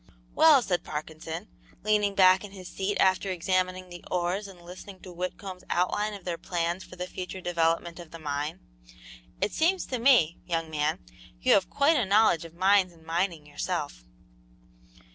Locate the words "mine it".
8.17-9.53